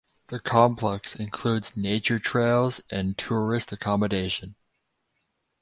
The 0.29 0.39
complex 0.39 1.15
includes 1.15 1.77
nature 1.77 2.17
trails 2.17 2.81
and 2.89 3.15
tourist 3.15 3.71
accommodation. 3.71 4.55